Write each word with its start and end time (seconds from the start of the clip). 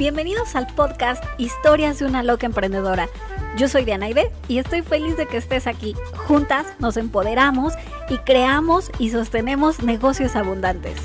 Bienvenidos 0.00 0.56
al 0.56 0.66
podcast 0.66 1.22
Historias 1.36 1.98
de 1.98 2.06
una 2.06 2.22
loca 2.22 2.46
emprendedora. 2.46 3.10
Yo 3.58 3.68
soy 3.68 3.84
Diana 3.84 4.08
Ibe 4.08 4.32
y 4.48 4.56
estoy 4.56 4.80
feliz 4.80 5.18
de 5.18 5.26
que 5.26 5.36
estés 5.36 5.66
aquí. 5.66 5.94
Juntas 6.26 6.66
nos 6.78 6.96
empoderamos 6.96 7.74
y 8.08 8.16
creamos 8.16 8.90
y 8.98 9.10
sostenemos 9.10 9.82
negocios 9.82 10.36
abundantes. 10.36 10.98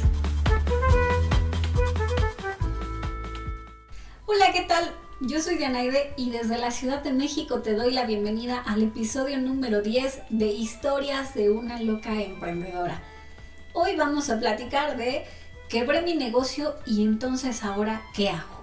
Hola, 4.28 4.54
¿qué 4.54 4.62
tal? 4.62 4.90
Yo 5.20 5.42
soy 5.42 5.58
Dianaide 5.58 6.14
y 6.16 6.32
desde 6.32 6.58
la 6.58 6.72
Ciudad 6.72 7.04
de 7.04 7.12
México 7.12 7.60
te 7.60 7.74
doy 7.74 7.92
la 7.92 8.06
bienvenida 8.06 8.64
al 8.66 8.82
episodio 8.82 9.40
número 9.40 9.82
10 9.82 10.22
de 10.30 10.46
Historias 10.46 11.34
de 11.34 11.50
una 11.50 11.82
loca 11.82 12.14
emprendedora. 12.22 13.04
Hoy 13.74 13.98
vamos 13.98 14.30
a 14.30 14.40
platicar 14.40 14.96
de 14.96 15.26
quebré 15.68 16.02
mi 16.02 16.16
negocio 16.16 16.76
y 16.86 17.04
entonces 17.04 17.62
ahora 17.66 18.02
¿qué 18.14 18.30
hago? 18.30 18.55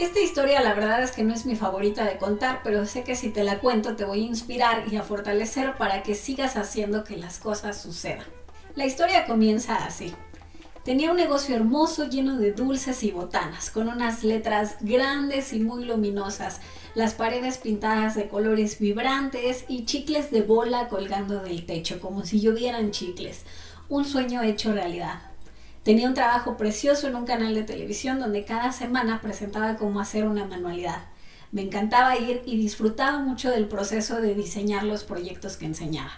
Esta 0.00 0.18
historia 0.18 0.62
la 0.62 0.72
verdad 0.72 1.02
es 1.02 1.12
que 1.12 1.22
no 1.22 1.34
es 1.34 1.44
mi 1.44 1.56
favorita 1.56 2.06
de 2.06 2.16
contar, 2.16 2.62
pero 2.64 2.86
sé 2.86 3.04
que 3.04 3.14
si 3.14 3.28
te 3.28 3.44
la 3.44 3.58
cuento 3.58 3.96
te 3.96 4.06
voy 4.06 4.22
a 4.22 4.28
inspirar 4.28 4.84
y 4.90 4.96
a 4.96 5.02
fortalecer 5.02 5.76
para 5.76 6.02
que 6.02 6.14
sigas 6.14 6.56
haciendo 6.56 7.04
que 7.04 7.18
las 7.18 7.38
cosas 7.38 7.82
sucedan. 7.82 8.24
La 8.76 8.86
historia 8.86 9.26
comienza 9.26 9.76
así. 9.76 10.14
Tenía 10.86 11.10
un 11.10 11.18
negocio 11.18 11.54
hermoso 11.54 12.08
lleno 12.08 12.38
de 12.38 12.52
dulces 12.52 13.02
y 13.02 13.10
botanas, 13.10 13.68
con 13.68 13.88
unas 13.88 14.24
letras 14.24 14.76
grandes 14.80 15.52
y 15.52 15.60
muy 15.60 15.84
luminosas, 15.84 16.62
las 16.94 17.12
paredes 17.12 17.58
pintadas 17.58 18.14
de 18.14 18.26
colores 18.26 18.78
vibrantes 18.78 19.66
y 19.68 19.84
chicles 19.84 20.30
de 20.30 20.40
bola 20.40 20.88
colgando 20.88 21.42
del 21.42 21.66
techo, 21.66 22.00
como 22.00 22.24
si 22.24 22.40
llovieran 22.40 22.90
chicles. 22.90 23.44
Un 23.90 24.06
sueño 24.06 24.42
hecho 24.42 24.72
realidad. 24.72 25.29
Tenía 25.82 26.08
un 26.08 26.14
trabajo 26.14 26.58
precioso 26.58 27.08
en 27.08 27.14
un 27.14 27.24
canal 27.24 27.54
de 27.54 27.62
televisión 27.62 28.20
donde 28.20 28.44
cada 28.44 28.70
semana 28.70 29.22
presentaba 29.22 29.76
cómo 29.76 29.98
hacer 30.00 30.26
una 30.26 30.44
manualidad. 30.44 31.04
Me 31.52 31.62
encantaba 31.62 32.18
ir 32.18 32.42
y 32.44 32.58
disfrutaba 32.58 33.18
mucho 33.18 33.50
del 33.50 33.66
proceso 33.66 34.20
de 34.20 34.34
diseñar 34.34 34.84
los 34.84 35.04
proyectos 35.04 35.56
que 35.56 35.64
enseñaba. 35.64 36.12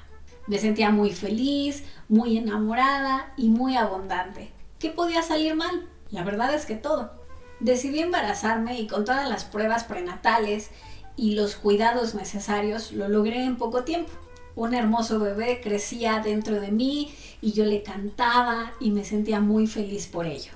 Me 0.48 0.58
sentía 0.58 0.90
muy 0.90 1.12
feliz, 1.12 1.84
muy 2.08 2.36
enamorada 2.36 3.32
y 3.36 3.50
muy 3.50 3.76
abundante. 3.76 4.50
¿Qué 4.80 4.90
podía 4.90 5.22
salir 5.22 5.54
mal? 5.54 5.86
La 6.10 6.24
verdad 6.24 6.52
es 6.52 6.66
que 6.66 6.74
todo. 6.74 7.12
Decidí 7.60 8.00
embarazarme 8.00 8.80
y 8.80 8.88
con 8.88 9.04
todas 9.04 9.28
las 9.28 9.44
pruebas 9.44 9.84
prenatales 9.84 10.70
y 11.16 11.36
los 11.36 11.54
cuidados 11.54 12.16
necesarios 12.16 12.90
lo 12.90 13.08
logré 13.08 13.44
en 13.44 13.56
poco 13.56 13.84
tiempo 13.84 14.12
un 14.54 14.74
hermoso 14.74 15.18
bebé 15.18 15.60
crecía 15.62 16.20
dentro 16.20 16.60
de 16.60 16.70
mí 16.70 17.14
y 17.40 17.52
yo 17.52 17.64
le 17.64 17.82
cantaba 17.82 18.72
y 18.80 18.90
me 18.90 19.04
sentía 19.04 19.40
muy 19.40 19.66
feliz 19.66 20.06
por 20.06 20.26
ello. 20.26 20.52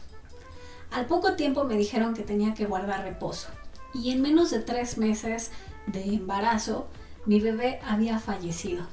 Al 0.91 1.07
poco 1.07 1.35
tiempo 1.35 1.65
me 1.65 1.77
dijeron 1.77 2.15
que 2.15 2.23
tenía 2.23 2.55
que 2.55 2.67
guardar 2.67 3.05
reposo 3.05 3.49
y 3.93 4.11
en 4.11 4.23
menos 4.23 4.51
de 4.51 4.61
tres 4.61 4.99
meses 4.99 5.51
de 5.87 6.03
embarazo 6.05 6.87
mi 7.25 7.41
bebé 7.41 7.81
había 7.87 8.19
fallecido. 8.19 8.87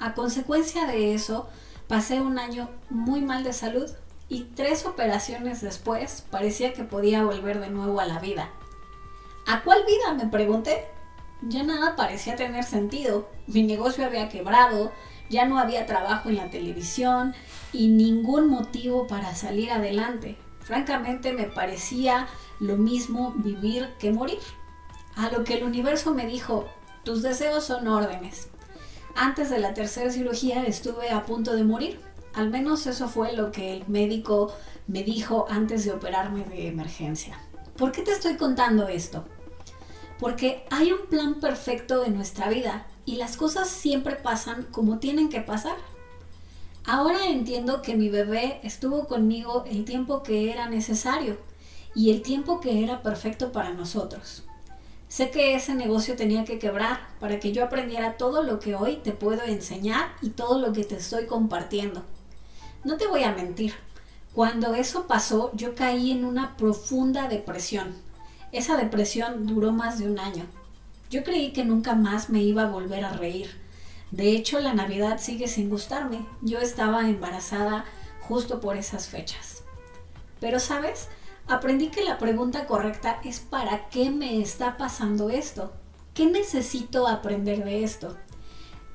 A 0.00 0.14
consecuencia 0.14 0.86
de 0.86 1.14
eso 1.14 1.48
pasé 1.86 2.20
un 2.20 2.38
año 2.38 2.68
muy 2.90 3.20
mal 3.20 3.44
de 3.44 3.52
salud 3.52 3.90
y 4.28 4.44
tres 4.54 4.84
operaciones 4.84 5.60
después 5.60 6.24
parecía 6.30 6.72
que 6.72 6.84
podía 6.84 7.24
volver 7.24 7.60
de 7.60 7.70
nuevo 7.70 8.00
a 8.00 8.06
la 8.06 8.18
vida. 8.18 8.50
¿A 9.46 9.62
cuál 9.62 9.84
vida? 9.86 10.12
me 10.14 10.30
pregunté. 10.30 10.86
Ya 11.42 11.62
nada 11.62 11.94
parecía 11.96 12.36
tener 12.36 12.64
sentido. 12.64 13.28
Mi 13.46 13.62
negocio 13.62 14.04
había 14.04 14.28
quebrado, 14.28 14.92
ya 15.30 15.46
no 15.46 15.58
había 15.58 15.86
trabajo 15.86 16.28
en 16.28 16.36
la 16.36 16.50
televisión 16.50 17.34
y 17.72 17.88
ningún 17.88 18.48
motivo 18.48 19.06
para 19.06 19.34
salir 19.34 19.70
adelante. 19.70 20.36
Francamente 20.60 21.32
me 21.32 21.44
parecía 21.44 22.26
lo 22.60 22.76
mismo 22.76 23.32
vivir 23.36 23.88
que 23.98 24.10
morir. 24.10 24.38
A 25.16 25.30
lo 25.30 25.44
que 25.44 25.54
el 25.54 25.64
universo 25.64 26.12
me 26.12 26.26
dijo, 26.26 26.66
tus 27.04 27.22
deseos 27.22 27.64
son 27.64 27.88
órdenes. 27.88 28.48
Antes 29.14 29.50
de 29.50 29.58
la 29.58 29.74
tercera 29.74 30.10
cirugía 30.10 30.64
estuve 30.64 31.10
a 31.10 31.24
punto 31.24 31.54
de 31.54 31.64
morir. 31.64 32.00
Al 32.34 32.50
menos 32.50 32.86
eso 32.86 33.08
fue 33.08 33.32
lo 33.32 33.50
que 33.50 33.72
el 33.72 33.88
médico 33.88 34.54
me 34.86 35.02
dijo 35.02 35.46
antes 35.48 35.84
de 35.84 35.92
operarme 35.92 36.44
de 36.44 36.68
emergencia. 36.68 37.38
¿Por 37.76 37.92
qué 37.92 38.02
te 38.02 38.12
estoy 38.12 38.36
contando 38.36 38.88
esto? 38.88 39.24
Porque 40.18 40.64
hay 40.70 40.92
un 40.92 41.06
plan 41.06 41.40
perfecto 41.40 42.00
de 42.00 42.10
nuestra 42.10 42.48
vida 42.48 42.86
y 43.04 43.16
las 43.16 43.36
cosas 43.36 43.68
siempre 43.68 44.16
pasan 44.16 44.64
como 44.70 44.98
tienen 44.98 45.28
que 45.28 45.40
pasar. 45.40 45.76
Ahora 46.84 47.26
entiendo 47.26 47.82
que 47.82 47.96
mi 47.96 48.08
bebé 48.08 48.60
estuvo 48.62 49.06
conmigo 49.06 49.64
el 49.70 49.84
tiempo 49.84 50.22
que 50.22 50.50
era 50.50 50.68
necesario 50.68 51.38
y 51.94 52.10
el 52.10 52.22
tiempo 52.22 52.60
que 52.60 52.82
era 52.82 53.02
perfecto 53.02 53.52
para 53.52 53.72
nosotros. 53.72 54.44
Sé 55.08 55.30
que 55.30 55.54
ese 55.54 55.74
negocio 55.74 56.16
tenía 56.16 56.44
que 56.44 56.58
quebrar 56.58 57.00
para 57.18 57.40
que 57.40 57.52
yo 57.52 57.64
aprendiera 57.64 58.16
todo 58.16 58.42
lo 58.42 58.58
que 58.60 58.74
hoy 58.74 58.96
te 58.96 59.12
puedo 59.12 59.42
enseñar 59.44 60.10
y 60.20 60.30
todo 60.30 60.58
lo 60.58 60.72
que 60.72 60.84
te 60.84 60.96
estoy 60.96 61.26
compartiendo. 61.26 62.04
No 62.84 62.96
te 62.96 63.06
voy 63.06 63.24
a 63.24 63.32
mentir, 63.32 63.74
cuando 64.34 64.74
eso 64.74 65.06
pasó 65.06 65.50
yo 65.54 65.74
caí 65.74 66.10
en 66.10 66.24
una 66.24 66.56
profunda 66.56 67.28
depresión 67.28 68.07
esa 68.52 68.76
depresión 68.76 69.46
duró 69.46 69.72
más 69.72 69.98
de 69.98 70.10
un 70.10 70.18
año. 70.18 70.46
Yo 71.10 71.24
creí 71.24 71.52
que 71.52 71.64
nunca 71.64 71.94
más 71.94 72.30
me 72.30 72.42
iba 72.42 72.62
a 72.62 72.70
volver 72.70 73.04
a 73.04 73.12
reír. 73.12 73.50
De 74.10 74.30
hecho, 74.30 74.60
la 74.60 74.74
Navidad 74.74 75.18
sigue 75.20 75.48
sin 75.48 75.68
gustarme. 75.68 76.26
Yo 76.42 76.58
estaba 76.58 77.08
embarazada 77.08 77.84
justo 78.20 78.60
por 78.60 78.76
esas 78.76 79.08
fechas. 79.08 79.62
Pero, 80.40 80.60
¿sabes? 80.60 81.08
Aprendí 81.46 81.88
que 81.88 82.04
la 82.04 82.18
pregunta 82.18 82.66
correcta 82.66 83.20
es 83.24 83.40
¿para 83.40 83.88
qué 83.88 84.10
me 84.10 84.40
está 84.40 84.76
pasando 84.76 85.30
esto? 85.30 85.72
¿Qué 86.14 86.26
necesito 86.26 87.08
aprender 87.08 87.64
de 87.64 87.84
esto? 87.84 88.16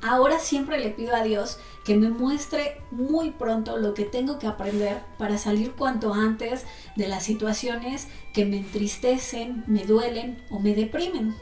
Ahora 0.06 0.38
siempre 0.38 0.80
le 0.81 0.90
pido 0.90 1.16
a 1.16 1.24
Dios 1.24 1.59
que 1.86 1.96
me 1.96 2.09
muestre 2.09 2.81
muy 2.91 3.31
pronto 3.31 3.78
lo 3.78 3.94
que 3.94 4.03
tengo 4.03 4.38
que 4.38 4.47
aprender 4.47 5.02
para 5.18 5.38
salir 5.38 5.72
cuanto 5.72 6.14
antes 6.14 6.66
de 6.97 7.08
las 7.08 7.24
situaciones 7.24 8.09
que 8.34 8.44
me 8.46 8.58
entristecen, 8.58 9.64
me 9.66 9.86
duelen 9.86 10.44
o 10.52 10.59
me 10.59 10.75
deprimen. 10.75 11.34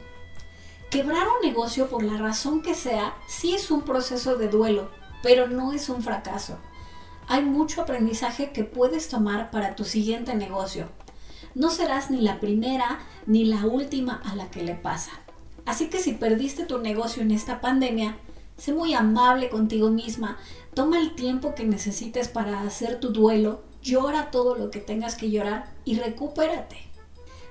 Quebrar 0.90 1.26
un 1.26 1.44
negocio 1.44 1.88
por 1.88 2.04
la 2.04 2.18
razón 2.18 2.62
que 2.62 2.74
sea 2.74 3.16
sí 3.26 3.52
es 3.52 3.72
un 3.72 3.82
proceso 3.82 4.36
de 4.36 4.46
duelo, 4.46 4.90
pero 5.24 5.48
no 5.48 5.72
es 5.72 5.88
un 5.88 6.00
fracaso. 6.00 6.56
Hay 7.26 7.44
mucho 7.44 7.82
aprendizaje 7.82 8.52
que 8.52 8.62
puedes 8.62 9.08
tomar 9.08 9.50
para 9.50 9.74
tu 9.74 9.84
siguiente 9.84 10.34
negocio. 10.34 10.88
No 11.56 11.68
serás 11.68 12.12
ni 12.12 12.20
la 12.20 12.38
primera 12.38 13.00
ni 13.26 13.44
la 13.44 13.66
última 13.66 14.22
a 14.24 14.36
la 14.36 14.52
que 14.52 14.62
le 14.62 14.76
pasa. 14.76 15.10
Así 15.66 15.88
que 15.88 15.98
si 15.98 16.12
perdiste 16.12 16.64
tu 16.64 16.78
negocio 16.78 17.22
en 17.22 17.32
esta 17.32 17.60
pandemia, 17.60 18.16
Sé 18.62 18.72
muy 18.72 18.94
amable 18.94 19.48
contigo 19.48 19.90
misma. 19.90 20.38
Toma 20.72 21.00
el 21.00 21.16
tiempo 21.16 21.52
que 21.56 21.64
necesites 21.64 22.28
para 22.28 22.62
hacer 22.62 23.00
tu 23.00 23.12
duelo. 23.12 23.64
Llora 23.82 24.30
todo 24.30 24.54
lo 24.54 24.70
que 24.70 24.78
tengas 24.78 25.16
que 25.16 25.32
llorar 25.32 25.74
y 25.84 25.98
recupérate. 25.98 26.76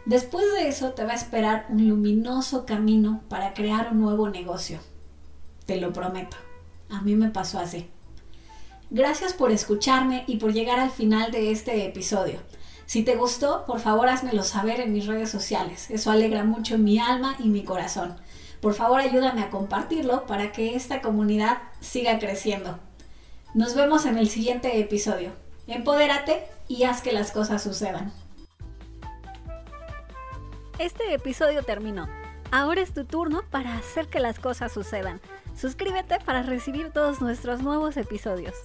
Después 0.06 0.46
de 0.54 0.70
eso 0.70 0.92
te 0.92 1.04
va 1.04 1.12
a 1.12 1.16
esperar 1.16 1.66
un 1.68 1.90
luminoso 1.90 2.66
camino 2.66 3.24
para 3.28 3.54
crear 3.54 3.92
un 3.92 4.00
nuevo 4.00 4.30
negocio. 4.30 4.80
Te 5.66 5.82
lo 5.82 5.92
prometo. 5.92 6.38
A 6.90 7.02
mí 7.02 7.14
me 7.16 7.30
pasó 7.30 7.60
así. 7.60 7.90
Gracias 8.90 9.34
por 9.34 9.52
escucharme 9.52 10.24
y 10.28 10.38
por 10.38 10.54
llegar 10.54 10.80
al 10.80 10.92
final 10.92 11.30
de 11.30 11.52
este 11.52 11.86
episodio. 11.86 12.40
Si 12.86 13.04
te 13.04 13.18
gustó, 13.18 13.66
por 13.66 13.82
favor 13.82 14.08
házmelo 14.08 14.44
saber 14.44 14.80
en 14.80 14.94
mis 14.94 15.08
redes 15.08 15.30
sociales. 15.30 15.92
Eso 15.92 16.10
alegra 16.10 16.46
mucho 16.46 16.78
mi 16.78 17.00
alma 17.00 17.36
y 17.38 17.50
mi 17.50 17.66
corazón. 17.66 18.16
Por 18.62 18.76
favor 18.76 19.00
ayúdame 19.00 19.42
a 19.42 19.50
compartirlo 19.50 20.28
para 20.28 20.52
que 20.52 20.76
esta 20.76 21.02
comunidad 21.02 21.58
siga 21.80 22.20
creciendo. 22.20 22.80
Nos 23.54 23.76
vemos 23.76 24.06
en 24.06 24.18
el 24.18 24.30
siguiente 24.30 24.80
episodio. 24.80 25.32
Empodérate 25.68 26.44
y 26.68 26.84
haz 26.84 27.02
que 27.02 27.12
las 27.12 27.32
cosas 27.32 27.64
sucedan. 27.64 28.14
Este 30.78 31.14
episodio 31.14 31.64
terminó. 31.64 32.08
Ahora 32.52 32.82
es 32.82 32.94
tu 32.94 33.06
turno 33.06 33.42
para 33.50 33.78
hacer 33.78 34.08
que 34.08 34.20
las 34.20 34.40
cosas 34.40 34.72
sucedan. 34.72 35.20
Suscríbete 35.56 36.20
para 36.26 36.44
recibir 36.44 36.92
todos 36.92 37.22
nuestros 37.22 37.62
nuevos 37.62 37.98
episodios. 37.98 38.56